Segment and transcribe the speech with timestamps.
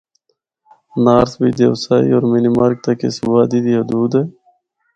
[1.03, 4.23] نارتھ بچ دیوسائی ہو منی مرگ تک اس وادی دی حدود ہے۔